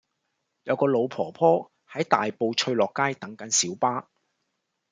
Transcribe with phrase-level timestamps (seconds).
[0.63, 4.09] 有個老婆婆喺大埔翠樂街等緊小巴